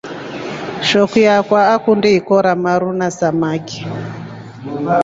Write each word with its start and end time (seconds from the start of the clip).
Shokio 0.87 1.21
yakwa 1.29 1.59
nakundi 1.69 2.09
ikoro 2.19 2.51
maru 2.63 2.89
na 2.99 3.07
maraki. 3.41 3.79